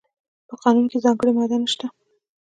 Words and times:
په 0.47 0.55
قانون 0.63 0.85
کې 0.91 1.03
ځانګړې 1.05 1.31
ماده 1.37 1.57
نشته. 1.63 1.85